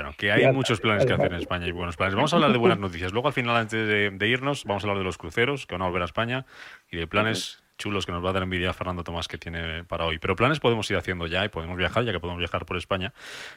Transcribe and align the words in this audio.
Bueno, 0.00 0.16
que 0.16 0.32
hay 0.32 0.50
muchos 0.50 0.80
planes 0.80 1.04
que 1.04 1.12
hacer 1.12 1.30
en 1.30 1.40
España 1.40 1.66
y 1.66 1.72
buenos 1.72 1.98
planes. 1.98 2.14
Vamos 2.14 2.32
a 2.32 2.36
hablar 2.36 2.52
de 2.52 2.56
buenas 2.56 2.78
noticias. 2.78 3.12
Luego, 3.12 3.28
al 3.28 3.34
final, 3.34 3.54
antes 3.54 3.86
de, 3.86 4.10
de 4.10 4.28
irnos, 4.28 4.64
vamos 4.64 4.82
a 4.82 4.86
hablar 4.86 4.96
de 4.96 5.04
los 5.04 5.18
cruceros 5.18 5.66
que 5.66 5.74
van 5.74 5.82
a 5.82 5.84
volver 5.88 6.00
a 6.00 6.06
España 6.06 6.46
y 6.90 6.96
de 6.96 7.06
planes 7.06 7.62
chulos 7.80 8.06
que 8.06 8.12
nos 8.12 8.24
va 8.24 8.30
a 8.30 8.32
dar 8.34 8.42
envidia 8.42 8.72
Fernando 8.72 9.02
Tomás 9.02 9.26
que 9.26 9.38
tiene 9.38 9.84
para 9.84 10.04
hoy. 10.04 10.18
Pero 10.18 10.36
planes 10.36 10.60
podemos 10.60 10.88
ir 10.90 10.96
haciendo 10.96 11.26
ya 11.26 11.44
y 11.44 11.48
podemos 11.48 11.76
viajar, 11.76 12.04
ya 12.04 12.12
que 12.12 12.20
podemos 12.20 12.38
viajar 12.38 12.66
por 12.66 12.76
España. 12.76 13.12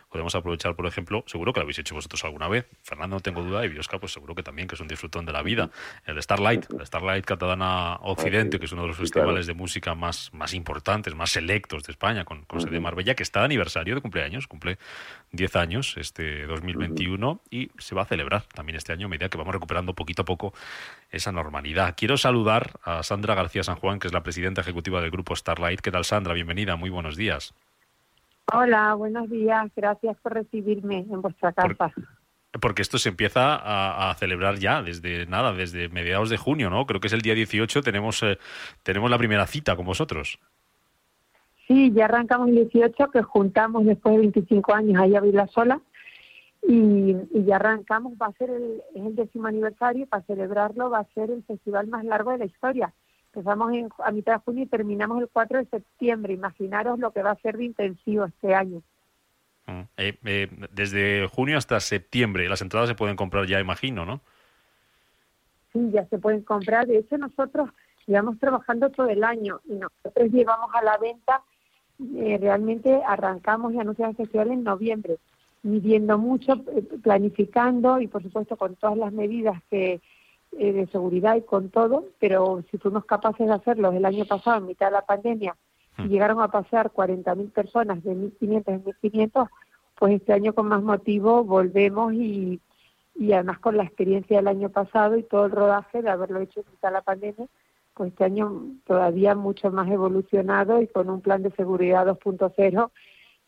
Podemos 0.10 0.34
aprovechar, 0.34 0.76
por 0.76 0.88
ejemplo, 0.88 1.24
seguro 1.28 1.54
que 1.54 1.60
lo 1.60 1.66
habéis 1.66 1.80
hecho 1.80 1.94
vosotros 1.94 2.24
alguna 2.24 2.48
vez. 2.48 2.66
Fernando, 2.84 3.18
no 3.18 3.20
tengo 3.20 3.44
duda, 3.44 3.64
y 3.66 3.70
Biosca, 3.70 4.00
pues 4.00 4.14
seguro 4.14 4.34
que 4.34 4.42
también, 4.42 4.68
que 4.68 4.76
es 4.76 4.82
un 4.82 4.88
disfrutón 4.88 5.26
de 5.26 5.34
la 5.34 5.44
vida. 5.44 5.70
El 6.06 6.22
Starlight, 6.24 6.66
el 6.72 6.86
Starlight 6.86 7.26
Catalana 7.26 7.98
Occidente, 8.02 8.60
que 8.60 8.66
es 8.66 8.72
uno 8.72 8.84
de 8.84 8.88
los 8.88 8.98
festivales 8.98 9.46
de 9.46 9.54
música 9.54 9.94
más, 9.94 10.34
más 10.34 10.54
importantes, 10.54 11.14
más 11.14 11.30
selectos 11.30 11.84
de 11.84 11.92
España, 11.92 12.24
con, 12.24 12.46
con 12.46 12.62
sede 12.62 12.72
de 12.72 12.80
Marbella, 12.80 13.14
que 13.16 13.24
está 13.24 13.40
de 13.40 13.46
aniversario 13.46 13.94
de 13.94 14.02
cumpleaños, 14.02 14.48
cumple 14.48 14.78
10 15.34 15.56
años 15.58 15.96
este 15.98 16.46
2021 16.46 17.42
y 17.50 17.72
se 17.78 17.96
va 17.96 18.04
a 18.04 18.06
celebrar 18.06 18.44
también 18.54 18.78
este 18.78 18.94
año 18.94 19.08
a 19.08 19.10
medida 19.10 19.30
que 19.30 19.38
vamos 19.38 19.54
recuperando 19.54 19.94
poquito 19.94 20.22
a 20.22 20.26
poco 20.26 20.54
esa 21.12 21.32
normalidad. 21.32 21.96
Quiero 21.98 22.18
saludar 22.18 22.80
a 22.84 23.04
Sandra 23.04 23.36
García 23.36 23.64
San 23.64 23.76
Juan, 23.76 24.00
que 24.00 24.08
es 24.08 24.13
la 24.14 24.24
presidenta 24.24 24.62
ejecutiva 24.62 25.02
del 25.02 25.12
grupo 25.12 25.36
Starlight. 25.36 25.82
¿Qué 25.82 25.92
tal, 25.92 26.06
Sandra? 26.06 26.34
Bienvenida, 26.34 26.76
muy 26.76 26.90
buenos 26.90 27.18
días. 27.18 27.54
Hola, 28.52 28.94
buenos 28.94 29.30
días. 29.30 29.72
Gracias 29.76 30.18
por 30.22 30.34
recibirme 30.34 31.00
en 31.00 31.22
vuestra 31.22 31.52
casa. 31.54 31.92
porque 32.62 32.82
esto 32.84 33.00
se 33.00 33.10
empieza 33.10 33.56
a, 34.10 34.14
celebrar 34.16 34.60
ya 34.60 34.84
desde 34.84 35.26
nada, 35.26 35.54
desde 35.54 35.90
mediados 35.90 36.30
de 36.30 36.38
junio, 36.38 36.70
¿no? 36.70 36.86
Creo 36.86 37.02
que 37.02 37.08
es 37.08 37.14
el 37.14 37.22
día 37.22 37.34
18, 37.34 37.82
tenemos, 37.82 38.22
eh, 38.22 38.38
tenemos 38.84 39.10
la 39.10 39.18
primera 39.18 39.48
cita 39.48 39.76
con 39.76 39.86
vosotros. 39.86 40.40
Sí, 41.68 41.92
ya 41.94 42.06
arrancamos 42.06 42.50
el 42.50 42.56
18, 42.56 43.10
que 43.10 43.24
juntamos 43.24 43.86
después 43.86 44.16
de 44.16 44.22
25 44.22 44.74
años 44.74 45.02
ahí 45.02 45.16
a 45.16 45.22
Vila 45.22 45.48
Sola 45.48 45.82
y, 46.68 47.16
ya 47.46 47.56
arrancamos, 47.56 48.14
va 48.22 48.28
a 48.28 48.34
ser 48.34 48.50
el, 48.50 48.82
es 48.94 49.06
el 49.06 49.16
décimo 49.16 49.48
aniversario, 49.48 50.06
para 50.06 50.24
celebrarlo 50.24 50.90
va 50.90 51.00
a 51.00 51.14
ser 51.14 51.32
el 51.32 51.44
festival 51.44 51.88
más 51.88 52.06
largo 52.06 52.32
de 52.32 52.38
la 52.40 52.46
historia. 52.46 52.94
Empezamos 53.34 53.74
en, 53.74 53.90
a 54.04 54.12
mitad 54.12 54.34
de 54.34 54.40
junio 54.40 54.64
y 54.64 54.68
terminamos 54.68 55.22
el 55.22 55.30
4 55.32 55.60
de 55.60 55.66
septiembre. 55.66 56.34
Imaginaros 56.34 57.00
lo 57.00 57.12
que 57.12 57.24
va 57.24 57.32
a 57.32 57.42
ser 57.42 57.58
de 57.58 57.66
intensivo 57.66 58.26
este 58.26 58.54
año. 58.54 58.82
Mm, 59.66 59.82
eh, 59.98 60.18
eh, 60.26 60.50
desde 60.72 61.28
junio 61.28 61.58
hasta 61.58 61.80
septiembre, 61.80 62.48
las 62.48 62.62
entradas 62.62 62.90
se 62.90 62.96
pueden 62.96 63.16
comprar 63.16 63.48
ya, 63.48 63.60
imagino, 63.60 64.06
¿no? 64.06 64.22
Sí, 65.72 65.90
ya 65.92 66.06
se 66.06 66.20
pueden 66.20 66.42
comprar. 66.44 66.86
De 66.86 67.00
hecho, 67.00 67.18
nosotros 67.18 67.70
llevamos 68.06 68.38
trabajando 68.40 68.90
todo 68.90 69.08
el 69.10 69.24
año 69.24 69.62
y 69.66 69.74
nosotros 69.74 70.32
llevamos 70.32 70.70
a 70.74 70.84
la 70.84 70.98
venta, 70.98 71.42
eh, 72.18 72.38
realmente 72.40 73.02
arrancamos 73.08 73.74
y 73.74 73.80
anunciamos 73.80 74.20
el 74.20 74.26
festival 74.26 74.52
en 74.52 74.64
noviembre 74.64 75.18
midiendo 75.64 76.18
mucho, 76.18 76.54
eh, 76.76 76.84
planificando 77.02 78.00
y 78.00 78.08
por 78.08 78.22
supuesto 78.22 78.58
con 78.58 78.76
todas 78.76 78.98
las 78.98 79.12
medidas 79.12 79.62
que 79.70 80.02
eh, 80.60 80.74
de 80.74 80.88
seguridad 80.88 81.36
y 81.36 81.42
con 81.42 81.70
todo, 81.70 82.06
pero 82.20 82.64
si 82.70 82.78
fuimos 82.78 83.06
capaces 83.06 83.48
de 83.48 83.54
hacerlo 83.54 83.92
el 83.92 84.06
año 84.06 84.26
pasado, 84.26 84.58
en 84.58 84.68
mitad 84.68 84.88
de 84.88 84.94
la 84.94 85.06
pandemia, 85.06 85.56
y 85.98 86.04
hmm. 86.04 86.10
llegaron 86.10 86.42
a 86.42 86.50
pasar 86.50 86.92
40.000 86.92 87.52
personas 87.52 88.04
de 88.04 88.16
1.500 88.16 88.64
en 88.68 88.84
1.500, 88.84 89.50
pues 89.96 90.14
este 90.14 90.34
año 90.34 90.54
con 90.54 90.68
más 90.68 90.82
motivo 90.82 91.44
volvemos 91.44 92.14
y, 92.14 92.60
y 93.16 93.34
además 93.34 93.60
con 93.60 93.78
la 93.78 93.84
experiencia 93.84 94.38
del 94.38 94.48
año 94.48 94.70
pasado 94.70 95.18
y 95.18 95.24
todo 95.24 95.46
el 95.46 95.52
rodaje 95.52 96.02
de 96.02 96.10
haberlo 96.10 96.40
hecho 96.40 96.62
en 96.62 96.72
mitad 96.72 96.90
de 96.90 96.94
la 96.94 97.02
pandemia, 97.02 97.48
pues 97.94 98.12
este 98.12 98.24
año 98.24 98.64
todavía 98.86 99.36
mucho 99.36 99.72
más 99.72 99.90
evolucionado 99.90 100.82
y 100.82 100.88
con 100.88 101.10
un 101.10 101.22
plan 101.22 101.44
de 101.44 101.52
seguridad 101.52 102.08
2.0 102.08 102.90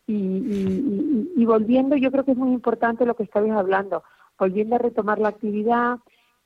y, 0.08 1.44
volviendo, 1.44 1.96
yo 1.96 2.12
creo 2.12 2.24
que 2.24 2.32
es 2.32 2.36
muy 2.36 2.52
importante 2.52 3.06
lo 3.06 3.16
que 3.16 3.24
estabais 3.24 3.52
hablando, 3.52 4.04
volviendo 4.38 4.76
a 4.76 4.78
retomar 4.78 5.18
la 5.18 5.28
actividad 5.28 5.98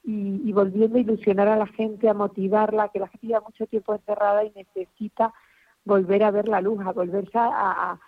y, 0.02 0.52
volviendo 0.52 0.96
a 0.98 1.00
ilusionar 1.00 1.48
a 1.48 1.56
la 1.56 1.66
gente, 1.66 2.08
a 2.08 2.14
motivarla, 2.14 2.88
que 2.88 2.98
la 2.98 3.08
gente 3.08 3.28
lleva 3.28 3.40
mucho 3.40 3.66
tiempo 3.66 3.94
encerrada 3.94 4.44
y 4.44 4.50
necesita 4.50 5.32
volver 5.84 6.22
a 6.24 6.30
ver 6.30 6.48
la 6.48 6.60
luz, 6.60 6.80
a 6.84 6.92
volverse 6.92 7.38
a, 7.38 7.98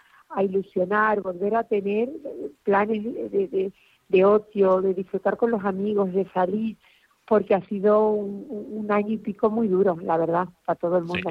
ilusionar, 0.43 1.21
volver 1.21 1.55
a 1.55 1.65
tener 1.65 2.09
planes 2.63 3.05
de, 3.05 3.73
de 4.09 4.25
ocio, 4.25 4.81
de 4.81 4.95
disfrutar 4.95 5.37
con 5.37 5.51
los 5.51 5.65
amigos, 5.65 6.13
de 6.13 6.27
salir 6.33 6.77
porque 7.27 7.55
ha 7.55 7.65
sido 7.67 8.11
un, 8.11 8.91
año 8.91 9.13
y 9.13 9.17
pico 9.17 9.49
muy 9.49 9.69
duro, 9.69 9.97
la 10.03 10.17
verdad, 10.17 10.49
para 10.67 10.79
todo 10.79 10.99
el 10.99 11.05
mundo. 11.05 11.31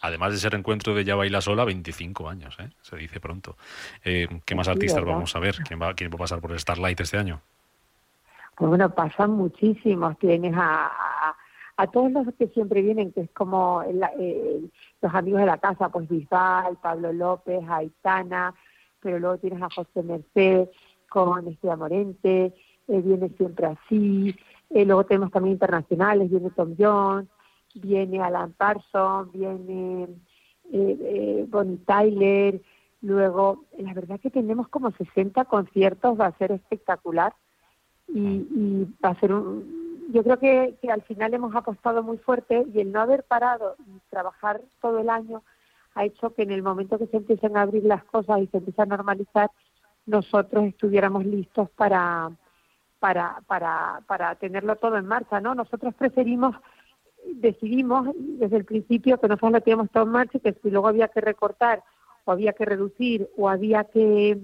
Además 0.00 0.32
de 0.32 0.38
ser 0.38 0.54
encuentro 0.54 0.94
de 0.94 1.04
Ya 1.04 1.16
Baila 1.16 1.40
Sola, 1.40 1.64
25 1.64 2.28
años, 2.28 2.56
¿eh? 2.60 2.70
se 2.80 2.96
dice 2.96 3.20
pronto. 3.20 3.56
Eh, 4.04 4.26
¿Qué 4.44 4.54
más 4.54 4.68
artistas 4.68 5.04
vamos 5.04 5.34
a 5.36 5.40
ver? 5.40 5.56
¿Quién 5.66 5.82
va, 5.82 5.92
¿Quién 5.92 6.10
va 6.10 6.14
a 6.14 6.18
pasar 6.18 6.40
por 6.40 6.58
Starlight 6.58 7.00
este 7.00 7.18
año? 7.18 7.42
Pues 8.56 8.68
bueno, 8.68 8.94
pasan 8.94 9.32
muchísimos. 9.32 10.18
Tienes 10.18 10.54
a, 10.56 10.90
a, 11.76 11.86
todos 11.88 12.12
los 12.12 12.34
que 12.34 12.48
siempre 12.48 12.82
vienen, 12.82 13.12
que 13.12 13.22
es 13.22 13.30
como 13.32 13.82
los 15.02 15.14
amigos 15.14 15.40
de 15.40 15.46
la 15.46 15.58
casa, 15.58 15.88
pues 15.88 16.08
Bisbal, 16.08 16.78
Pablo 16.80 17.12
López, 17.12 17.62
Aitana, 17.68 18.54
pero 19.00 19.18
luego 19.18 19.38
tienes 19.38 19.60
a 19.62 19.68
José 19.70 20.02
Merced 20.02 20.68
con 21.08 21.46
Estrella 21.48 21.76
Morente, 21.76 22.54
eh, 22.88 23.00
viene 23.00 23.28
siempre 23.36 23.66
así, 23.66 24.34
eh, 24.70 24.84
luego 24.84 25.04
tenemos 25.04 25.30
también 25.30 25.54
internacionales, 25.54 26.30
viene 26.30 26.50
Tom 26.50 26.74
Jones, 26.78 27.28
viene 27.74 28.20
Alan 28.20 28.52
Parsons, 28.52 29.30
viene 29.32 30.08
eh, 30.72 30.98
eh, 31.00 31.46
Bonnie 31.48 31.78
Tyler, 31.86 32.60
luego 33.00 33.66
la 33.78 33.92
verdad 33.94 34.18
que 34.20 34.30
tenemos 34.30 34.68
como 34.68 34.90
60 34.90 35.44
conciertos, 35.44 36.18
va 36.18 36.26
a 36.26 36.38
ser 36.38 36.52
espectacular 36.52 37.34
y, 38.08 38.20
y 38.20 38.94
va 39.04 39.10
a 39.10 39.20
ser 39.20 39.32
un... 39.32 39.84
Yo 40.12 40.22
creo 40.22 40.38
que, 40.38 40.76
que 40.82 40.90
al 40.90 41.02
final 41.02 41.34
hemos 41.34 41.54
apostado 41.56 42.02
muy 42.02 42.18
fuerte 42.18 42.66
y 42.72 42.80
el 42.80 42.92
no 42.92 43.00
haber 43.00 43.24
parado 43.24 43.76
y 43.86 43.98
trabajar 44.10 44.60
todo 44.80 44.98
el 44.98 45.08
año 45.08 45.42
ha 45.94 46.04
hecho 46.04 46.34
que 46.34 46.42
en 46.42 46.50
el 46.50 46.62
momento 46.62 46.98
que 46.98 47.06
se 47.06 47.16
empiecen 47.16 47.56
a 47.56 47.62
abrir 47.62 47.84
las 47.84 48.04
cosas 48.04 48.40
y 48.40 48.46
se 48.48 48.58
empiezan 48.58 48.92
a 48.92 48.96
normalizar, 48.96 49.50
nosotros 50.06 50.64
estuviéramos 50.64 51.24
listos 51.24 51.70
para, 51.70 52.30
para, 52.98 53.40
para, 53.46 54.00
para 54.06 54.34
tenerlo 54.36 54.76
todo 54.76 54.96
en 54.96 55.06
marcha, 55.06 55.40
¿no? 55.40 55.54
Nosotros 55.54 55.94
preferimos, 55.94 56.56
decidimos 57.34 58.08
desde 58.16 58.56
el 58.56 58.64
principio 58.64 59.18
que 59.18 59.28
nosotros 59.28 59.52
lo 59.52 59.60
teníamos 59.60 59.90
todo 59.90 60.04
en 60.04 60.10
marcha 60.10 60.38
y 60.38 60.40
que 60.40 60.52
si 60.54 60.70
luego 60.70 60.88
había 60.88 61.08
que 61.08 61.20
recortar 61.20 61.82
o 62.24 62.32
había 62.32 62.52
que 62.52 62.64
reducir 62.64 63.28
o 63.36 63.48
había 63.48 63.84
que, 63.84 64.38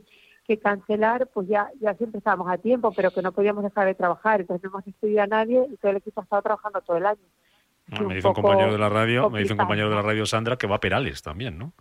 que 0.51 0.59
cancelar, 0.59 1.29
pues 1.29 1.47
ya, 1.47 1.71
ya 1.81 1.95
siempre 1.95 2.19
estábamos 2.19 2.51
a 2.51 2.59
tiempo, 2.59 2.91
pero 2.91 3.13
que 3.13 3.23
no 3.23 3.31
podíamos 3.31 3.63
dejar 3.63 3.87
de 3.87 3.95
trabajar. 3.95 4.41
Entonces 4.41 4.65
no 4.65 4.71
hemos 4.71 4.85
despedido 4.85 5.23
a 5.23 5.29
nadie 5.29 5.65
y 5.73 5.77
todo 5.77 5.93
el 5.93 5.99
equipo 5.99 6.21
ha 6.21 6.25
estado 6.25 6.43
trabajando 6.43 6.81
todo 6.81 6.97
el 6.97 7.07
año. 7.07 7.21
Ah, 7.93 8.03
me 8.03 8.17
dice 8.17 8.27
un 8.27 8.35
compañero 8.35 8.73
de 8.73 8.79
la 8.79 8.89
radio, 8.89 9.31
me 9.31 9.39
dice 9.39 9.53
un 9.53 9.59
compañero 9.59 9.89
de 9.89 9.95
la 9.95 10.03
radio 10.03 10.27
Sandra 10.27 10.57
que 10.57 10.67
va 10.67 10.77
a 10.77 10.81
Perales 10.81 11.23
también, 11.23 11.57
¿no? 11.57 11.73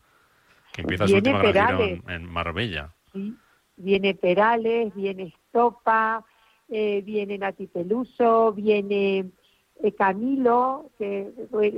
Que 0.71 0.81
empieza 0.81 1.07
su 1.07 1.15
última 1.15 1.41
gran 1.41 1.79
en, 2.07 2.25
Marbella. 2.25 2.93
Sí, 3.11 3.35
viene 3.75 4.13
Perales, 4.13 4.93
viene 4.93 5.33
Estopa, 5.33 6.23
eh, 6.69 7.01
viene 7.01 7.39
Nati 7.39 7.65
Peluso, 7.65 8.53
viene 8.53 9.31
eh, 9.81 9.91
Camilo, 9.97 10.91
que 10.99 11.31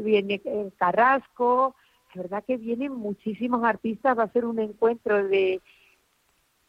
viene 0.04 0.42
eh, 0.44 0.72
Carrasco, 0.78 1.74
la 2.16 2.24
verdad 2.24 2.44
que 2.46 2.58
vienen 2.58 2.92
muchísimos 2.92 3.64
artistas, 3.64 4.20
va 4.20 4.24
a 4.24 4.34
ser 4.34 4.44
un 4.44 4.60
encuentro 4.60 5.26
de, 5.26 5.62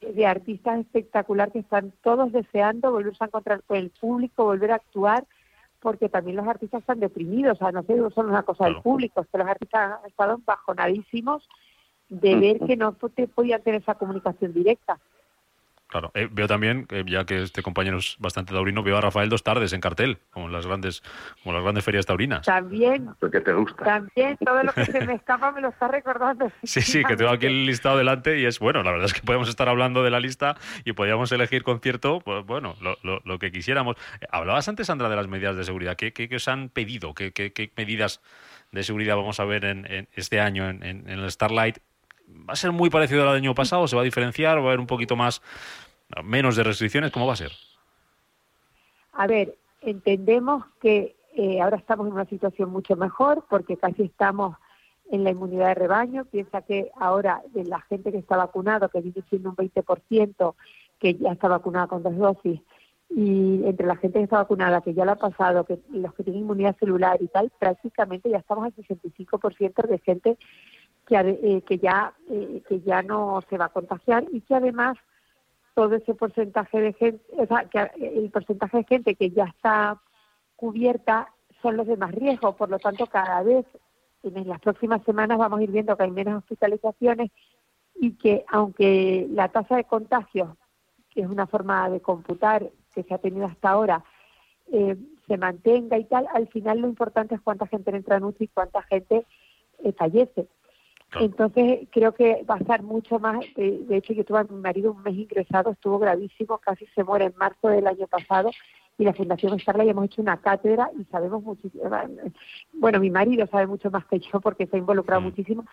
de 0.03 0.27
artistas 0.27 0.81
espectacular 0.81 1.53
que 1.53 1.61
están 1.61 1.93
todos 2.03 2.33
deseando 2.33 2.91
volverse 2.91 3.25
a 3.25 3.27
encontrar 3.27 3.63
con 3.63 3.77
el 3.77 3.91
público, 3.91 4.45
volver 4.45 4.73
a 4.73 4.77
actuar, 4.77 5.25
porque 5.81 6.09
también 6.09 6.37
los 6.37 6.47
artistas 6.47 6.81
están 6.81 7.01
deprimidos, 7.01 7.57
o 7.57 7.59
sea, 7.59 7.73
no 7.73 7.83
sé, 7.83 7.95
no 7.95 8.11
son 8.11 8.29
una 8.29 8.43
cosa 8.43 8.67
del 8.67 8.81
público, 8.83 9.21
es 9.21 9.27
que 9.29 9.39
los 9.39 9.49
artistas 9.49 9.99
han 10.01 10.09
estado 10.09 10.41
bajonadísimos 10.45 11.49
de 12.09 12.37
ver 12.37 12.61
que 12.61 12.77
no 12.77 12.93
te 12.93 13.27
podían 13.27 13.63
tener 13.63 13.81
esa 13.81 13.95
comunicación 13.95 14.53
directa. 14.53 15.01
Claro, 15.93 16.11
eh, 16.15 16.27
veo 16.33 16.47
también, 16.47 16.89
ya 17.05 17.27
que 17.27 17.43
este 17.43 17.63
compañero 17.63 17.99
es 17.99 18.17
bastante 18.19 18.55
taurino, 18.55 18.83
veo 18.83 18.97
a 18.97 19.03
Rafael 19.03 19.29
dos 19.29 19.43
tardes 19.43 19.75
en 19.75 19.83
cartel, 19.83 20.17
como 20.31 20.47
en 20.47 20.53
las 20.53 20.67
grandes, 20.67 21.03
como 21.43 21.55
las 21.55 21.63
grandes 21.63 21.85
ferias 21.85 22.07
taurinas. 22.07 22.47
También. 22.47 23.11
Porque 23.21 23.43
te 23.43 23.53
gusta. 23.53 23.85
También, 23.85 24.39
todo 24.39 24.63
lo 24.63 24.73
que 24.73 24.87
se 24.87 25.05
me 25.05 25.13
escapa 25.17 25.53
me 25.53 25.61
lo 25.61 25.69
está 25.69 25.89
recordando. 25.89 26.51
Sí, 26.63 26.81
sí, 26.81 27.05
que 27.05 27.15
tengo 27.15 27.31
aquí 27.31 27.45
el 27.45 27.67
listado 27.67 27.99
delante 27.99 28.41
y 28.41 28.47
es 28.47 28.59
bueno, 28.59 28.83
la 28.83 28.91
verdad 28.91 29.05
es 29.05 29.13
que 29.13 29.21
podemos 29.21 29.51
estar 29.51 29.69
hablando 29.69 30.03
de 30.03 30.09
la 30.09 30.19
lista 30.19 30.57
y 30.87 30.95
podríamos 30.95 31.31
elegir 31.31 31.63
concierto, 31.63 32.21
pues, 32.21 32.43
bueno, 32.47 32.75
lo, 32.81 33.39
que 33.39 33.53
quisiéramos. 33.53 33.97
Hablabas 34.31 34.67
antes, 34.71 34.87
Sandra, 34.87 35.11
de 35.11 35.17
las 35.17 35.29
medidas 35.29 35.59
de 35.59 35.65
seguridad. 35.65 35.97
¿Qué, 35.97 36.15
qué, 36.15 36.35
os 36.35 36.49
han 36.49 36.71
pedido? 36.71 37.13
¿Qué, 37.13 37.35
qué, 37.35 37.71
medidas 37.77 38.23
de 38.71 38.83
seguridad 38.83 39.17
vamos 39.17 39.41
a 39.41 39.45
ver 39.45 39.67
en, 39.67 40.09
este 40.15 40.41
año 40.41 40.71
en, 40.71 40.83
en 40.83 41.07
el 41.07 41.31
Starlight? 41.31 41.81
¿Va 42.49 42.55
a 42.55 42.57
ser 42.57 42.73
muy 42.73 42.91
parecido 42.91 43.29
al 43.29 43.37
año 43.37 43.55
pasado? 43.55 43.87
¿Se 43.87 43.97
va 43.97 44.03
a 44.03 44.05
diferenciar? 44.05 44.59
¿Va 44.59 44.63
a 44.63 44.67
haber 44.69 44.81
un 44.81 44.87
poquito 44.87 45.17
más, 45.17 45.43
menos 46.23 46.57
de 46.57 46.65
restricciones? 46.65 47.11
¿Cómo 47.11 47.27
va 47.27 47.35
a 47.35 47.37
ser? 47.37 47.53
A 49.13 49.27
ver, 49.27 49.57
entendemos 49.81 50.65
que 50.81 51.17
eh, 51.35 51.61
ahora 51.61 51.77
estamos 51.77 52.07
en 52.07 52.13
una 52.13 52.27
situación 52.27 52.71
mucho 52.71 52.97
mejor 52.97 53.45
porque 53.49 53.77
casi 53.77 54.03
estamos 54.03 54.57
en 55.11 55.25
la 55.25 55.31
inmunidad 55.31 55.69
de 55.69 55.75
rebaño. 55.75 56.25
Piensa 56.25 56.63
que 56.63 56.91
ahora 56.99 57.43
de 57.53 57.65
la 57.65 57.81
gente 57.83 58.13
que 58.13 58.19
está 58.19 58.37
vacunado, 58.37 58.89
que 58.89 59.01
viene 59.01 59.23
siendo 59.29 59.51
un 59.51 59.57
20% 59.57 60.55
que 60.99 61.15
ya 61.15 61.33
está 61.33 61.49
vacunada 61.49 61.87
con 61.87 62.03
dos 62.03 62.17
dosis, 62.17 62.61
y 63.15 63.63
entre 63.65 63.87
la 63.87 63.97
gente 63.97 64.19
que 64.19 64.25
está 64.25 64.39
vacunada, 64.39 64.81
que 64.81 64.95
ya 64.95 65.05
lo 65.05 65.13
ha 65.13 65.17
pasado, 65.17 65.65
que 65.65 65.81
los 65.91 66.15
que 66.15 66.23
tienen 66.23 66.43
inmunidad 66.43 66.77
celular 66.79 67.21
y 67.21 67.29
tal, 67.29 67.51
prácticamente 67.59 68.31
ya 68.31 68.39
estamos 68.39 68.65
al 68.65 68.75
65% 68.75 69.87
de 69.87 69.99
gente 69.99 70.39
que, 71.07 71.17
eh, 71.17 71.63
que 71.67 71.79
ya 71.79 72.15
eh, 72.31 72.63
que 72.67 72.81
ya 72.81 73.03
no 73.03 73.43
se 73.51 73.59
va 73.59 73.67
a 73.67 73.71
contagiar 73.71 74.25
y 74.33 74.41
que 74.41 74.55
además 74.55 74.97
todo 75.75 75.95
ese 75.95 76.15
porcentaje 76.15 76.81
de 76.81 76.93
gente, 76.93 77.25
o 77.37 77.47
sea, 77.47 77.65
que 77.65 77.91
el 77.99 78.31
porcentaje 78.31 78.79
de 78.79 78.85
gente 78.85 79.15
que 79.15 79.31
ya 79.31 79.45
está 79.45 80.01
cubierta 80.57 81.33
son 81.61 81.77
los 81.77 81.87
de 81.87 81.97
más 81.97 82.13
riesgo, 82.13 82.57
por 82.57 82.69
lo 82.69 82.79
tanto 82.79 83.07
cada 83.07 83.43
vez 83.43 83.67
en 84.23 84.49
las 84.49 84.61
próximas 84.61 85.03
semanas 85.05 85.39
vamos 85.39 85.61
a 85.61 85.63
ir 85.63 85.71
viendo 85.71 85.97
que 85.97 86.05
hay 86.05 86.11
menos 86.11 86.43
hospitalizaciones 86.43 87.31
y 87.95 88.13
que 88.13 88.45
aunque 88.49 89.27
la 89.31 89.49
tasa 89.49 89.77
de 89.77 89.85
contagio, 89.85 90.57
que 91.11 91.23
es 91.23 91.27
una 91.27 91.47
forma 91.47 91.89
de 91.91 92.01
computar 92.01 92.71
que 92.95 93.03
se 93.03 93.15
ha 93.15 93.19
tenido 93.19 93.47
hasta 93.47 93.71
ahora, 93.71 94.05
eh, 94.71 94.97
se 95.27 95.37
mantenga 95.37 95.99
y 95.99 96.05
tal, 96.05 96.27
al 96.33 96.49
final 96.49 96.81
lo 96.81 96.89
importante 96.89 97.35
es 97.35 97.41
cuánta 97.41 97.67
gente 97.67 97.95
entra 97.95 98.17
en 98.17 98.25
UCI 98.25 98.45
y 98.45 98.49
cuánta 98.49 98.83
gente 98.83 99.27
eh, 99.83 99.93
fallece. 99.93 100.49
Entonces 101.21 101.89
creo 101.91 102.13
que 102.13 102.45
va 102.49 102.55
a 102.55 102.59
estar 102.59 102.83
mucho 102.83 103.19
más, 103.19 103.41
de, 103.57 103.85
hecho 103.91 104.13
yo 104.13 104.25
tuve 104.25 104.41
a 104.41 104.45
mi 104.45 104.61
marido 104.61 104.93
un 104.93 105.03
mes 105.03 105.15
ingresado, 105.15 105.71
estuvo 105.71 105.99
gravísimo, 105.99 106.59
casi 106.59 106.87
se 106.95 107.05
muere 107.05 107.27
en 107.27 107.35
marzo 107.37 107.69
del 107.69 107.87
año 107.87 108.07
pasado 108.07 108.51
y 108.99 109.05
la 109.05 109.13
Fundación 109.13 109.59
Starlight 109.59 109.91
hemos 109.91 110.07
hecho 110.07 110.23
una 110.23 110.39
cátedra 110.39 110.91
y 110.99 111.05
sabemos 111.05 111.43
muchísimo, 111.43 111.85
bueno, 112.73 113.01
mi 113.01 113.11
marido 113.11 113.47
sabe 113.47 113.67
mucho 113.67 113.91
más 113.91 114.05
que 114.07 114.21
yo 114.21 114.41
porque 114.41 114.67
se 114.67 114.77
ha 114.77 114.79
involucrado 114.79 115.21
mm. 115.21 115.25
muchísimo, 115.25 115.65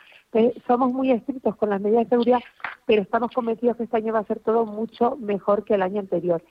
somos 0.67 0.91
muy 0.91 1.11
estrictos 1.11 1.55
con 1.55 1.69
las 1.69 1.81
medidas 1.81 2.05
de 2.05 2.09
seguridad, 2.09 2.39
pero 2.85 3.01
estamos 3.01 3.31
convencidos 3.31 3.77
que 3.77 3.83
este 3.83 3.97
año 3.97 4.13
va 4.13 4.19
a 4.19 4.25
ser 4.25 4.39
todo 4.39 4.65
mucho 4.65 5.15
mejor 5.17 5.63
que 5.63 5.75
el 5.75 5.81
año 5.81 5.99
anterior. 5.99 6.43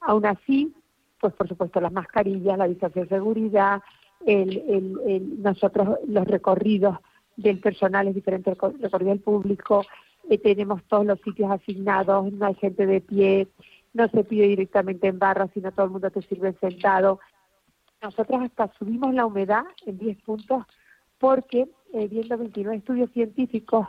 Aún 0.00 0.26
así, 0.26 0.74
pues 1.20 1.32
por 1.34 1.48
supuesto 1.48 1.80
las 1.80 1.92
mascarillas, 1.92 2.58
la 2.58 2.66
distancia 2.66 3.02
de 3.02 3.08
seguridad, 3.08 3.82
el, 4.26 4.62
el, 5.06 5.42
nosotros 5.42 5.98
los 6.06 6.26
recorridos 6.26 6.98
del 7.36 7.60
personal 7.60 8.08
es 8.08 8.14
diferente 8.14 8.50
al 8.50 8.56
recorrido 8.80 9.10
del 9.10 9.20
público, 9.20 9.84
eh, 10.28 10.38
tenemos 10.38 10.82
todos 10.84 11.04
los 11.04 11.20
sitios 11.20 11.50
asignados, 11.50 12.32
no 12.32 12.46
hay 12.46 12.54
gente 12.54 12.86
de 12.86 13.00
pie, 13.00 13.48
no 13.92 14.08
se 14.08 14.24
pide 14.24 14.46
directamente 14.46 15.08
en 15.08 15.18
barra, 15.18 15.48
sino 15.52 15.72
todo 15.72 15.86
el 15.86 15.92
mundo 15.92 16.10
te 16.10 16.22
sirve 16.22 16.54
sentado. 16.54 17.20
Nosotros 18.00 18.42
hasta 18.42 18.72
subimos 18.78 19.14
la 19.14 19.26
humedad 19.26 19.64
en 19.86 19.98
10 19.98 20.22
puntos 20.22 20.64
porque, 21.18 21.68
eh, 21.92 22.08
viendo 22.08 22.36
29 22.36 22.78
estudios 22.78 23.10
científicos, 23.12 23.86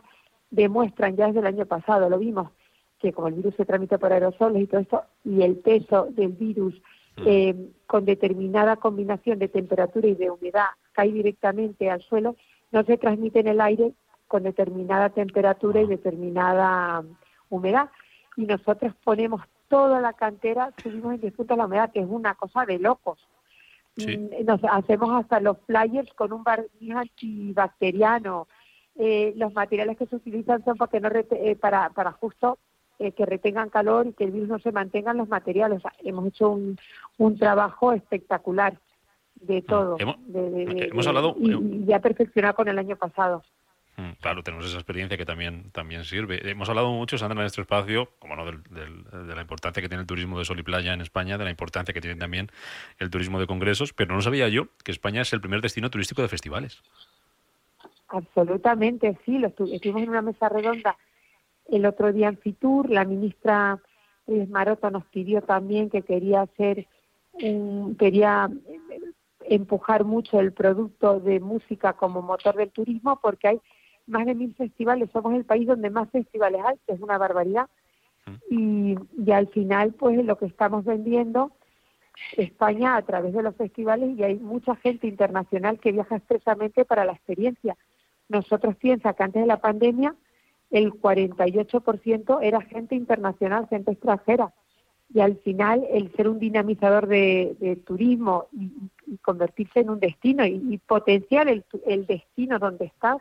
demuestran 0.51 1.16
ya 1.16 1.28
desde 1.28 1.40
el 1.40 1.48
año 1.48 1.66
pasado, 1.66 2.10
lo 2.10 2.19
vimos, 2.19 2.51
que 3.00 3.12
como 3.12 3.28
el 3.28 3.34
virus 3.34 3.56
se 3.56 3.66
tramita 3.66 3.98
por 3.98 4.13
aerosoles 4.13 4.62
y 4.62 4.68
todo 4.68 4.81
eso, 4.81 5.04
y 5.24 5.42
el 5.42 5.57
peso 5.57 6.07
del 6.12 6.34
virus 6.34 6.75
mm. 7.18 7.24
eh, 7.25 7.56
con 7.88 8.06
determinada 8.06 8.75
combinación 8.75 9.40
de 9.40 9.48
temperatura 9.48 10.07
y 10.07 10.16
de 10.16 10.30
humedad 10.30 10.68
cae 10.92 11.12
directamente 11.12 11.90
al 11.90 12.01
suelo, 12.04 12.36
no 12.74 12.84
se 12.84 12.98
transmite 12.98 13.40
en 13.40 13.48
el 13.48 13.62
aire 13.62 13.94
con 14.28 14.44
determinada 14.44 15.10
temperatura 15.10 15.81
y 15.81 15.88
determinada 15.88 17.00
um, 17.00 17.16
humedad. 17.50 17.90
Y 18.36 18.46
nosotros 18.46 18.94
ponemos 19.04 19.42
toda 19.68 20.02
la 20.02 20.14
cantera, 20.14 20.74
subimos 20.81 21.14
en 21.14 21.22
10 21.22 21.34
puntos 21.34 21.58
la 21.58 21.68
humedad, 21.68 21.92
que 21.92 22.00
es 22.00 22.08
una 22.10 22.34
cosa 22.34 22.66
de 22.66 22.80
locos. 22.80 23.20
Mm, 23.96 24.44
nos 24.46 24.60
hacemos 24.64 25.12
hasta 25.12 25.40
los 25.40 25.58
flyers 25.68 26.12
con 26.16 26.34
un 26.34 26.44
barniz 26.44 26.96
antibacteriano. 26.96 28.48
Eh, 28.96 29.34
los 29.36 29.54
materiales 29.54 29.98
que 29.98 30.08
se 30.08 30.16
utilizan 30.16 30.64
son 30.66 30.78
para, 30.78 30.90
que 30.90 31.00
no 31.00 31.10
eh, 31.10 31.56
para, 31.56 31.90
para 31.92 32.12
justo 32.12 32.58
eh, 32.98 33.12
que 33.12 33.26
retengan 33.26 33.69
calor 33.69 34.08
y 34.08 34.14
que 34.14 34.24
el 34.24 34.31
virus 34.31 34.50
no 34.50 34.60
se 34.60 34.72
mantenga 34.72 35.12
en 35.12 35.18
los 35.18 35.30
materiales. 35.30 35.81
hemos 36.00 36.28
hecho 36.28 36.50
un, 36.50 36.78
un 37.19 37.38
trabajo 37.38 37.94
espectacular 37.94 38.80
de 39.48 39.62
todo. 39.62 39.98
Hemos, 40.00 41.07
hablado. 41.07 41.36
Y, 41.40 41.86
ya 41.86 42.00
perfeccionado 42.00 42.56
con 42.56 42.68
el 42.68 42.80
año 42.80 42.95
pasado. 42.95 43.44
Mm, 43.95 44.12
claro, 44.22 44.42
tenemos 44.42 44.66
esa 44.66 44.78
experiencia 44.78 45.18
que 45.18 45.25
también, 45.25 45.69
también 45.72 46.04
sirve. 46.04 46.50
Hemos 46.50 46.68
hablado 46.69 46.92
mucho, 46.92 47.18
Sandra, 47.18 47.42
en 47.42 47.45
este 47.45 47.62
espacio, 47.62 48.10
como 48.19 48.36
no, 48.36 48.45
de 48.45 49.36
la 49.36 49.42
importancia 49.42 49.81
que 49.81 49.88
tiene 49.88 50.01
el 50.01 50.07
turismo 50.07 50.40
de 50.40 50.45
sol 50.45 50.60
y 50.60 50.63
playa 50.63 50.94
en 50.94 51.01
España, 51.01 51.38
de 51.38 51.44
la 51.44 51.51
importancia 51.51 51.94
que 51.94 52.01
tiene 52.01 52.19
también 52.19 52.50
el 52.98 53.10
turismo 53.12 53.40
de 53.40 53.45
congresos, 53.45 53.94
pero 53.94 54.16
no 54.16 54.22
sabía 54.22 54.48
yo 54.48 54.68
que 54.84 54.92
España 54.92 55.22
es 55.22 55.31
el 55.34 55.42
primer 55.42 55.62
destino 55.62 55.90
turístico 55.92 56.22
de 56.24 56.28
festivales. 56.28 56.81
Absolutamente, 58.07 59.18
sí. 59.25 59.38
Lo 59.38 59.48
estuvimos 59.48 60.04
en 60.04 60.10
una 60.10 60.22
mesa 60.22 60.50
redonda 60.50 60.98
el 61.69 61.86
otro 61.86 62.12
día 62.12 62.30
en 62.30 62.38
Fitur. 62.38 62.90
La 62.90 63.06
ministra 63.06 63.80
Luis 64.28 64.50
Maroto 64.50 64.90
nos 64.90 65.06
pidió 65.06 65.42
también 65.42 65.90
que 65.90 66.01
quería 66.01 66.42
hacer, 66.42 66.88
un, 67.34 67.95
quería 67.95 68.50
empujar 69.50 70.04
mucho 70.04 70.40
el 70.40 70.54
producto 70.54 71.19
de 71.19 71.40
música 71.40 71.94
como 71.94 72.22
motor 72.22 72.56
del 72.56 72.72
turismo 72.72 73.19
porque 73.22 73.48
hay 73.48 73.62
más 74.07 74.25
de 74.25 74.36
mil 74.36 74.54
festivales, 74.56 75.10
somos 75.12 75.34
el 75.34 75.45
país 75.45 75.68
donde 75.68 75.90
más 75.90 76.10
festivales 76.10 76.62
hay, 76.66 76.75
que 76.86 76.94
es 76.94 77.01
una 77.01 77.18
barbaridad. 77.18 77.69
Y, 78.50 78.95
y 79.18 79.31
al 79.31 79.48
final, 79.48 79.94
pues 79.94 80.24
lo 80.24 80.38
que 80.38 80.45
estamos 80.45 80.86
vendiendo, 80.86 81.51
España 82.38 82.95
a 82.95 83.01
través 83.01 83.34
de 83.34 83.44
los 83.44 83.56
festivales, 83.56 84.18
y 84.18 84.24
hay 84.24 84.36
mucha 84.36 84.75
gente 84.75 85.07
internacional 85.07 85.80
que 85.80 85.92
viaja 85.92 86.18
expresamente 86.18 86.86
para 86.86 87.06
la 87.06 87.13
experiencia. 87.13 87.78
Nosotros 88.30 88.75
piensa 88.75 89.13
que 89.13 89.24
antes 89.24 89.42
de 89.42 89.48
la 89.48 89.62
pandemia 89.62 90.16
el 90.72 90.94
48% 90.94 92.40
era 92.42 92.62
gente 92.62 92.95
internacional, 92.95 93.68
gente 93.68 93.92
extranjera 93.92 94.54
y 95.13 95.19
al 95.19 95.38
final 95.38 95.86
el 95.92 96.12
ser 96.16 96.28
un 96.28 96.40
dinamizador 96.40 97.07
de, 97.07 97.80
turismo 97.85 98.47
y, 98.52 98.71
convertirse 99.18 99.82
en 99.82 99.90
un 99.90 100.00
destino 100.00 100.46
y, 100.46 100.78
potenciar 100.80 101.48
el, 101.48 101.64
destino 102.06 102.60
donde 102.60 102.86
estás, 102.86 103.18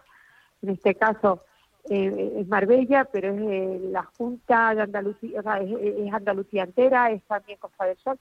en 0.63 0.71
este 0.71 0.95
caso 0.95 1.43
eh, 1.91 2.35
es 2.39 2.49
Marbella, 2.49 3.05
pero 3.05 3.35
es 3.35 3.41
eh, 3.41 3.81
la 3.91 4.05
Junta 4.17 4.75
de 4.75 4.83
Andalucía, 4.83 5.41
o 5.41 5.43
sea, 5.43 5.59
es, 5.59 6.13
Andalucía 6.13 6.65
entera, 6.65 7.11
es 7.11 7.23
también 7.25 7.59
Costa 7.59 7.85
del 7.85 7.99
Sol, 7.99 8.19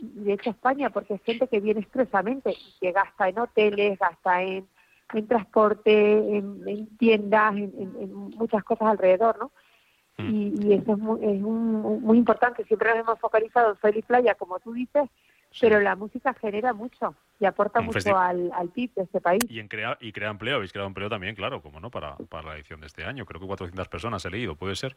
de 0.00 0.32
hecho 0.32 0.50
España, 0.50 0.90
porque 0.90 1.14
es 1.14 1.22
gente 1.22 1.48
que 1.48 1.60
viene 1.60 1.80
expresamente, 1.80 2.54
que 2.80 2.92
gasta 2.92 3.28
en 3.28 3.38
hoteles, 3.38 3.98
gasta 3.98 4.42
en, 4.42 4.66
transporte, 5.26 6.36
en, 6.36 6.86
tiendas, 6.98 7.56
en 7.56 8.12
muchas 8.12 8.62
cosas 8.64 8.88
alrededor, 8.88 9.38
¿no? 9.38 9.50
Mm. 10.18 10.62
Y, 10.62 10.72
eso 10.74 10.92
es, 10.92 10.98
muy, 10.98 11.24
es 11.24 11.40
muy 11.40 12.18
importante. 12.18 12.64
Siempre 12.64 12.90
nos 12.90 13.00
hemos 13.00 13.20
focalizado 13.20 13.70
en 13.70 13.80
sol 13.80 14.04
playa, 14.06 14.34
como 14.34 14.58
tú 14.58 14.72
dices, 14.72 15.08
pero 15.60 15.80
la 15.80 15.96
música 15.96 16.34
genera 16.34 16.72
mucho 16.72 17.14
y 17.40 17.44
aporta 17.44 17.80
mucho 17.80 18.16
al, 18.16 18.50
al, 18.54 18.68
PIB 18.68 18.94
de 18.94 19.02
este 19.02 19.20
país. 19.20 19.42
Y, 19.48 19.60
en 19.60 19.68
crea, 19.68 19.96
y 20.00 20.12
crea 20.12 20.30
empleo, 20.30 20.56
habéis 20.56 20.72
creado 20.72 20.88
empleo 20.88 21.08
también, 21.08 21.34
claro, 21.34 21.62
como 21.62 21.80
no, 21.80 21.90
para, 21.90 22.16
para 22.28 22.48
la 22.48 22.56
edición 22.56 22.80
de 22.80 22.86
este 22.86 23.04
año. 23.04 23.24
Creo 23.26 23.40
que 23.40 23.46
400 23.46 23.88
personas 23.88 24.24
he 24.24 24.30
leído, 24.30 24.56
¿puede 24.56 24.76
ser? 24.76 24.96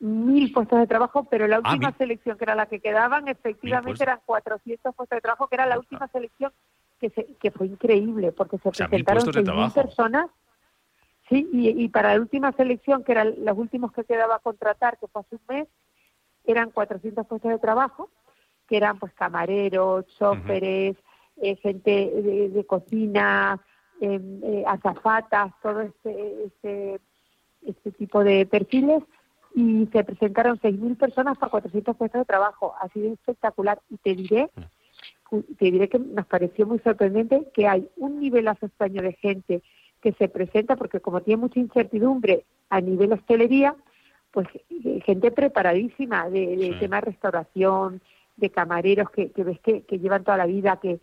Mil 0.00 0.52
puestos 0.52 0.78
de 0.78 0.86
trabajo, 0.86 1.24
pero 1.24 1.46
la 1.46 1.56
ah, 1.56 1.72
última 1.72 1.92
selección, 1.92 2.36
que 2.38 2.44
era 2.44 2.54
la 2.54 2.66
que 2.66 2.80
quedaban, 2.80 3.26
efectivamente 3.28 4.02
eran 4.02 4.20
400 4.24 4.94
puestos 4.94 5.16
de 5.16 5.20
trabajo, 5.20 5.48
que 5.48 5.56
era 5.56 5.66
la 5.66 5.76
ah. 5.76 5.78
última 5.78 6.08
selección 6.08 6.52
que, 7.00 7.10
se, 7.10 7.26
que 7.40 7.50
fue 7.50 7.66
increíble, 7.66 8.32
porque 8.32 8.58
se 8.58 8.70
presentaron 8.70 9.24
6.000 9.24 9.72
personas 9.72 10.26
Sí, 11.28 11.46
y, 11.52 11.88
para 11.88 12.14
la 12.14 12.20
última 12.20 12.52
selección, 12.52 13.04
que 13.04 13.12
eran 13.12 13.34
los 13.44 13.58
últimos 13.58 13.92
que 13.92 14.04
quedaba 14.04 14.36
a 14.36 14.38
contratar, 14.38 14.96
que 14.98 15.08
fue 15.08 15.20
hace 15.20 15.36
un 15.36 15.42
mes, 15.48 15.68
eran 16.46 16.70
400 16.70 17.26
puestos 17.26 17.50
de 17.50 17.58
trabajo, 17.58 18.08
que 18.68 18.76
eran 18.76 18.98
pues 18.98 19.12
camareros, 19.14 20.06
choferes, 20.18 20.96
eh, 21.40 21.56
gente 21.56 21.90
de, 22.52 22.66
cocina, 22.66 23.60
em, 24.00 24.40
eh, 24.42 24.64
azafatas, 24.66 25.52
todo 25.62 25.80
este, 25.80 26.44
este, 26.46 27.00
este 27.66 27.92
tipo 27.92 28.22
de 28.22 28.46
perfiles, 28.46 29.02
y 29.54 29.88
se 29.92 30.04
presentaron 30.04 30.58
6.000 30.60 30.96
personas 30.96 31.38
para 31.38 31.50
400 31.50 31.96
puestos 31.96 32.20
de 32.20 32.24
trabajo. 32.24 32.74
Ha 32.80 32.88
sido 32.88 33.12
espectacular. 33.12 33.80
Y 33.88 33.96
te 33.96 34.14
diré, 34.14 34.50
te 35.30 35.70
diré 35.70 35.88
que 35.88 35.98
nos 35.98 36.26
pareció 36.26 36.66
muy 36.66 36.78
sorprendente 36.80 37.48
que 37.54 37.66
hay 37.66 37.88
un 37.96 38.20
nivel 38.20 38.46
extraño 38.46 39.02
de 39.02 39.14
gente 39.14 39.62
que 40.00 40.12
se 40.12 40.28
presenta, 40.28 40.76
porque 40.76 41.00
como 41.00 41.22
tiene 41.22 41.40
mucha 41.40 41.58
incertidumbre 41.58 42.44
a 42.70 42.80
nivel 42.80 43.12
hostelería, 43.12 43.74
pues 44.30 44.46
eh, 44.70 45.00
gente 45.04 45.32
preparadísima 45.32 46.28
de, 46.28 46.56
de 46.56 46.76
tema 46.78 46.96
de 46.96 47.06
restauración, 47.06 48.00
de 48.38 48.50
camareros 48.50 49.10
que, 49.10 49.30
que 49.32 49.44
ves 49.44 49.58
que, 49.60 49.82
que, 49.82 49.98
llevan 49.98 50.24
toda 50.24 50.38
la 50.38 50.46
vida, 50.46 50.78
que, 50.80 51.00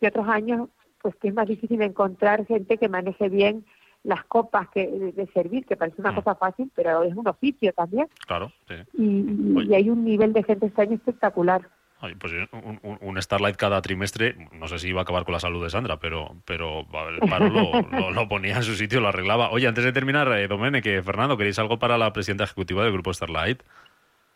que 0.00 0.08
otros 0.08 0.28
años, 0.28 0.68
pues 1.00 1.14
que 1.16 1.28
es 1.28 1.34
más 1.34 1.46
difícil 1.46 1.80
encontrar 1.82 2.46
gente 2.46 2.78
que 2.78 2.88
maneje 2.88 3.28
bien 3.28 3.64
las 4.04 4.24
copas 4.24 4.68
que 4.70 4.86
de, 4.88 5.26
servir, 5.28 5.64
que 5.64 5.76
parece 5.76 6.00
una 6.00 6.12
mm. 6.12 6.16
cosa 6.16 6.34
fácil, 6.34 6.70
pero 6.74 7.04
es 7.04 7.14
un 7.14 7.28
oficio 7.28 7.72
también. 7.72 8.08
Claro, 8.26 8.50
sí. 8.66 8.74
Y, 8.98 9.68
y, 9.68 9.74
hay 9.74 9.90
un 9.90 10.04
nivel 10.04 10.32
de 10.32 10.42
gente 10.42 10.66
este 10.66 10.82
año 10.82 10.94
espectacular. 10.94 11.68
pues 12.18 12.32
un, 12.50 12.98
un, 13.00 13.22
Starlight 13.22 13.56
cada 13.56 13.80
trimestre, 13.80 14.48
no 14.52 14.66
sé 14.66 14.80
si 14.80 14.88
iba 14.88 15.00
a 15.00 15.02
acabar 15.02 15.24
con 15.24 15.34
la 15.34 15.40
salud 15.40 15.62
de 15.62 15.70
Sandra, 15.70 15.98
pero, 15.98 16.34
pero 16.44 16.80
el 16.80 17.30
paro 17.30 17.48
lo, 17.92 18.10
lo, 18.10 18.28
ponía 18.28 18.56
en 18.56 18.64
su 18.64 18.74
sitio, 18.74 19.00
lo 19.00 19.08
arreglaba. 19.08 19.50
Oye, 19.50 19.68
antes 19.68 19.84
de 19.84 19.92
terminar, 19.92 20.26
eh, 20.32 20.48
Domene, 20.48 20.82
que 20.82 21.00
Fernando, 21.02 21.36
¿queréis 21.36 21.60
algo 21.60 21.78
para 21.78 21.96
la 21.96 22.12
presidenta 22.12 22.44
ejecutiva 22.44 22.82
del 22.82 22.92
grupo 22.92 23.14
Starlight? 23.14 23.62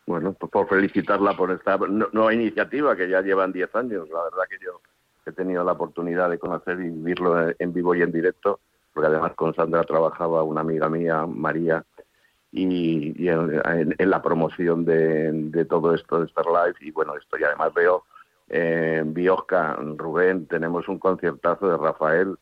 Bueno, 0.06 0.32
pues 0.34 0.50
por 0.52 0.68
felicitarla 0.68 1.36
por 1.36 1.50
esta 1.50 1.76
nueva 1.78 2.32
iniciativa 2.32 2.96
que 2.96 3.08
ya 3.08 3.20
llevan 3.22 3.52
10 3.52 3.75
años. 3.75 4.08
La 4.08 4.22
verdad 4.25 4.44
que 4.48 4.64
yo 4.64 4.80
he 5.26 5.32
tenido 5.32 5.64
la 5.64 5.72
oportunidad 5.72 6.30
de 6.30 6.38
conocer 6.38 6.78
y 6.80 6.90
vivirlo 6.90 7.52
en 7.58 7.72
vivo 7.72 7.94
y 7.94 8.02
en 8.02 8.12
directo 8.12 8.60
porque 8.96 9.08
además 9.08 9.34
con 9.34 9.54
Sandra 9.54 9.84
trabajaba 9.84 10.42
una 10.42 10.62
amiga 10.62 10.88
mía, 10.88 11.26
María, 11.26 11.84
y, 12.50 13.28
en, 13.28 13.92
la 13.98 14.22
promoción 14.22 14.86
de, 14.86 15.66
todo 15.68 15.94
esto 15.94 16.20
de 16.20 16.28
Starlife, 16.28 16.82
y 16.82 16.92
bueno, 16.92 17.14
esto 17.14 17.36
y 17.38 17.44
además 17.44 17.75
veo 17.75 18.04
en 18.48 19.12
Biosca, 19.12 19.75
Rubén, 19.75 20.46
tenemos 20.46 20.88
un 20.88 20.98
conciertazo 20.98 21.68
de 21.68 21.76
Rafael, 21.76 22.38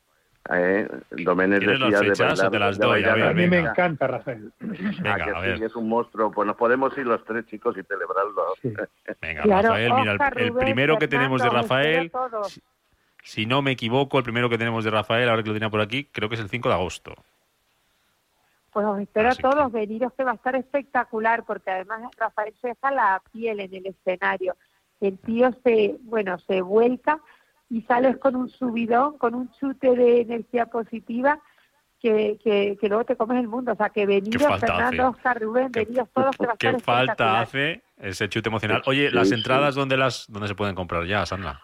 eh, 0.50 0.86
Doménez 1.10 1.60
decía 1.60 2.00
de 2.00 2.10
bailar, 2.10 2.50
de 2.50 2.58
las 2.58 2.78
doy, 2.78 3.04
a, 3.04 3.32
mí 3.32 3.46
me 3.48 3.60
encanta 3.60 4.06
Rafael. 4.06 4.52
Venga, 4.60 5.14
ah, 5.14 5.42
que 5.42 5.56
sí, 5.56 5.64
es 5.64 5.74
un 5.74 5.88
monstruo. 5.88 6.30
Pues 6.30 6.46
nos 6.46 6.56
podemos 6.56 6.96
ir 6.98 7.06
los 7.06 7.24
tres 7.24 7.46
chicos 7.46 7.76
y 7.78 7.82
celebrarlo. 7.82 8.54
Venga, 9.22 9.62
Rafael, 9.62 9.92
mira, 9.94 10.12
el, 10.36 10.52
primero 10.52 10.98
que 10.98 11.08
tenemos 11.08 11.42
de 11.42 11.48
Rafael, 11.48 12.12
si 13.22 13.46
no 13.46 13.62
me 13.62 13.70
equivoco, 13.70 14.18
el 14.18 14.24
primero 14.24 14.50
que 14.50 14.58
tenemos 14.58 14.84
de 14.84 14.90
Rafael, 14.90 15.30
ahora 15.30 15.42
que 15.42 15.48
lo 15.48 15.54
tenía 15.54 15.70
por 15.70 15.80
aquí, 15.80 16.04
creo 16.12 16.28
que 16.28 16.34
es 16.34 16.40
el 16.42 16.50
5 16.50 16.68
de 16.68 16.74
agosto. 16.74 17.14
Pues 18.70 18.84
os 18.84 19.00
espero 19.00 19.30
a 19.30 19.34
todos, 19.36 19.72
veniros 19.72 20.12
que 20.12 20.24
va 20.24 20.32
a 20.32 20.34
estar 20.34 20.56
espectacular, 20.56 21.44
porque 21.44 21.70
además 21.70 22.02
Rafael 22.18 22.52
se 22.60 22.68
deja 22.68 22.90
la 22.90 23.22
piel 23.32 23.60
en 23.60 23.72
el 23.72 23.86
escenario. 23.86 24.56
El 25.00 25.16
tío 25.18 25.52
se, 25.62 25.96
bueno, 26.02 26.38
se 26.40 26.60
vuelca 26.60 27.20
y 27.74 27.82
sales 27.82 28.16
con 28.18 28.36
un 28.36 28.48
subidón, 28.48 29.18
con 29.18 29.34
un 29.34 29.50
chute 29.50 29.96
de 29.96 30.20
energía 30.20 30.66
positiva 30.66 31.40
que, 31.98 32.38
que, 32.40 32.78
luego 32.88 33.04
te 33.04 33.16
comes 33.16 33.40
el 33.40 33.48
mundo. 33.48 33.72
O 33.72 33.74
sea, 33.74 33.90
que 33.90 34.06
venidos, 34.06 34.60
Fernando, 34.60 35.08
Oscar, 35.08 35.42
Rubén, 35.42 35.72
venidos 35.72 36.08
todos, 36.14 36.36
que 36.36 36.46
va 36.46 36.52
a 36.52 36.56
¿Qué 36.56 36.78
falta 36.78 37.40
hace 37.40 37.82
ese 37.98 38.28
chute 38.28 38.48
emocional? 38.48 38.80
Oye, 38.86 39.10
¿las 39.10 39.32
entradas 39.32 39.74
dónde 39.74 39.96
las 39.96 40.26
dónde 40.28 40.46
se 40.46 40.54
pueden 40.54 40.76
comprar 40.76 41.04
ya, 41.06 41.26
Sandra? 41.26 41.60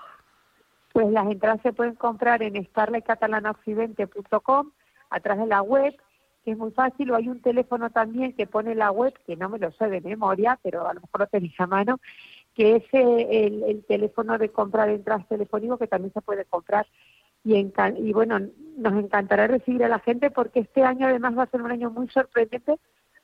Pues 0.93 1.13
las 1.13 1.31
entradas 1.31 1.61
se 1.63 1.73
pueden 1.73 1.95
comprar 1.95 2.43
en 2.43 2.57
starlightcatalanaoccidente.com, 2.65 4.73
atrás 5.11 5.39
de 5.39 5.47
la 5.47 5.63
web, 5.63 5.95
que 6.45 6.51
es 6.51 6.59
muy 6.59 6.73
fácil, 6.73 7.13
o 7.13 7.17
hay 7.17 7.29
un 7.29 7.41
teléfono 7.41 7.91
también 7.91 8.33
que 8.33 8.49
pone 8.49 8.75
la 8.75 8.91
web, 8.91 9.15
que 9.29 9.37
no 9.37 9.49
me 9.49 9.61
lo 9.61 9.71
sé 9.71 9.87
de 9.87 10.01
memoria, 10.01 10.59
pero 10.61 10.89
a 10.89 10.95
lo 10.95 11.03
mejor 11.03 11.21
lo 11.21 11.29
tenéis 11.29 11.55
a 11.61 11.69
mano, 11.69 12.01
que 12.55 12.77
es 12.77 12.85
eh, 12.93 13.63
el, 13.67 13.85
teléfono 13.85 14.39
de 14.39 14.51
compra 14.51 14.87
de 14.87 14.95
entradas 14.95 15.29
telefónico 15.29 15.79
que 15.79 15.87
también 15.87 16.13
se 16.13 16.21
puede 16.21 16.45
comprar. 16.45 16.87
Y, 17.45 17.55
y 17.97 18.13
bueno, 18.13 18.39
nos 18.77 18.93
encantará 19.03 19.47
recibir 19.47 19.85
a 19.85 19.89
la 19.89 20.01
gente 20.01 20.31
porque 20.31 20.61
este 20.61 20.83
año 20.83 21.07
además 21.07 21.39
va 21.39 21.45
a 21.45 21.51
ser 21.51 21.63
un 21.63 21.71
año 21.71 21.91
muy 21.91 22.09
sorprendente 22.09 22.79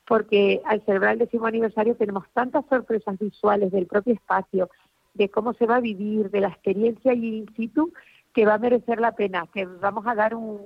porque 0.07 0.61
al 0.65 0.81
celebrar 0.85 1.13
el 1.13 1.19
décimo 1.19 1.47
aniversario 1.47 1.95
tenemos 1.95 2.25
tantas 2.33 2.65
sorpresas 2.67 3.19
visuales 3.19 3.71
del 3.71 3.87
propio 3.87 4.13
espacio, 4.13 4.69
de 5.13 5.29
cómo 5.29 5.53
se 5.53 5.65
va 5.65 5.75
a 5.75 5.81
vivir, 5.81 6.31
de 6.31 6.41
la 6.41 6.47
experiencia 6.47 7.13
in 7.13 7.53
situ, 7.55 7.91
que 8.33 8.45
va 8.45 8.53
a 8.53 8.59
merecer 8.59 8.99
la 8.99 9.11
pena, 9.11 9.47
que 9.53 9.65
vamos 9.65 10.07
a 10.07 10.15
dar 10.15 10.33
un 10.33 10.61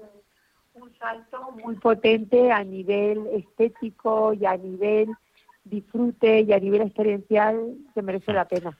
salto 0.99 1.51
muy 1.63 1.75
potente 1.75 2.51
a 2.51 2.63
nivel 2.63 3.27
estético 3.33 4.33
y 4.33 4.45
a 4.45 4.55
nivel 4.57 5.09
disfrute 5.63 6.41
y 6.41 6.53
a 6.53 6.59
nivel 6.59 6.81
experiencial 6.81 7.75
que 7.93 8.01
merece 8.01 8.33
la 8.33 8.45
pena. 8.45 8.77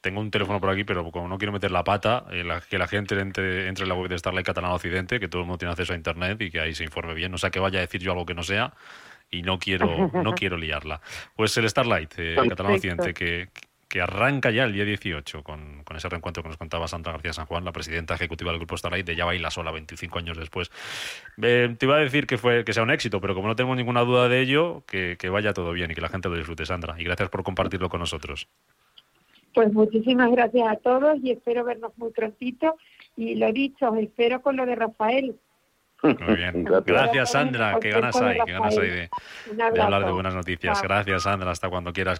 Tengo 0.00 0.20
un 0.20 0.30
teléfono 0.30 0.60
por 0.60 0.68
aquí, 0.68 0.84
pero 0.84 1.10
como 1.10 1.28
no 1.28 1.38
quiero 1.38 1.52
meter 1.52 1.70
la 1.70 1.82
pata, 1.82 2.26
eh, 2.30 2.44
que 2.68 2.76
la 2.76 2.86
gente 2.86 3.18
entre, 3.18 3.68
entre 3.68 3.84
en 3.84 3.88
la 3.88 3.94
web 3.94 4.10
de 4.10 4.18
Starlight 4.18 4.44
Catalán 4.44 4.72
Occidente, 4.72 5.18
que 5.18 5.28
todo 5.28 5.40
el 5.40 5.46
mundo 5.46 5.58
tiene 5.58 5.72
acceso 5.72 5.94
a 5.94 5.96
Internet 5.96 6.42
y 6.42 6.50
que 6.50 6.60
ahí 6.60 6.74
se 6.74 6.84
informe 6.84 7.14
bien. 7.14 7.32
O 7.32 7.38
sea, 7.38 7.50
que 7.50 7.58
vaya 7.58 7.78
a 7.78 7.82
decir 7.82 8.02
yo 8.02 8.12
algo 8.12 8.26
que 8.26 8.34
no 8.34 8.42
sea 8.42 8.74
y 9.30 9.42
no 9.42 9.58
quiero, 9.58 10.10
no 10.12 10.32
quiero 10.34 10.58
liarla. 10.58 11.00
Pues 11.34 11.56
el 11.56 11.68
Starlight 11.68 12.12
eh, 12.18 12.36
Catalán 12.48 12.74
Occidente, 12.74 13.14
que, 13.14 13.48
que 13.94 14.02
arranca 14.02 14.50
ya 14.50 14.64
el 14.64 14.72
día 14.72 14.84
18 14.84 15.44
con, 15.44 15.84
con, 15.84 15.96
ese 15.96 16.08
reencuentro 16.08 16.42
que 16.42 16.48
nos 16.48 16.58
contaba 16.58 16.88
Santa 16.88 17.12
García 17.12 17.32
San 17.32 17.46
Juan, 17.46 17.64
la 17.64 17.70
presidenta 17.70 18.14
ejecutiva 18.14 18.50
del 18.50 18.58
Grupo 18.58 18.76
Starlight, 18.76 19.06
de 19.06 19.14
Ya 19.14 19.24
Baila 19.24 19.52
Sola, 19.52 19.70
25 19.70 20.18
años 20.18 20.36
después. 20.36 20.72
Eh, 21.40 21.72
te 21.78 21.86
iba 21.86 21.94
a 21.94 22.00
decir 22.00 22.26
que, 22.26 22.36
fue, 22.36 22.64
que 22.64 22.72
sea 22.72 22.82
un 22.82 22.90
éxito, 22.90 23.20
pero 23.20 23.36
como 23.36 23.46
no 23.46 23.54
tengo 23.54 23.72
ninguna 23.76 24.00
duda 24.00 24.28
de 24.28 24.40
ello, 24.40 24.82
que, 24.88 25.16
que 25.16 25.28
vaya 25.28 25.52
todo 25.52 25.70
bien 25.70 25.92
y 25.92 25.94
que 25.94 26.00
la 26.00 26.08
gente 26.08 26.28
lo 26.28 26.34
disfrute, 26.34 26.66
Sandra. 26.66 26.96
Y 26.98 27.04
gracias 27.04 27.28
por 27.28 27.44
compartirlo 27.44 27.88
con 27.88 28.00
nosotros. 28.00 28.48
Pues 29.54 29.72
muchísimas 29.72 30.28
gracias 30.32 30.66
a 30.68 30.74
todos 30.74 31.16
y 31.22 31.30
espero 31.30 31.62
vernos 31.62 31.96
muy 31.96 32.10
prontito. 32.10 32.74
Y 33.16 33.36
lo 33.36 33.52
dicho, 33.52 33.94
espero 33.94 34.42
con 34.42 34.56
lo 34.56 34.66
de 34.66 34.74
Rafael, 34.74 35.36
muy 36.04 36.36
bien. 36.36 36.64
Gracias, 36.84 37.32
Sandra. 37.32 37.78
Que 37.80 37.90
ganas 37.90 38.20
hay, 38.20 38.38
que 38.44 38.52
ganas 38.52 38.76
hay 38.76 38.88
de, 38.90 39.10
de 39.56 39.82
hablar 39.82 40.04
de 40.04 40.12
buenas 40.12 40.34
noticias. 40.34 40.82
Gracias, 40.82 41.22
Sandra. 41.22 41.50
Hasta 41.50 41.70
cuando 41.70 41.92
quieras. 41.92 42.12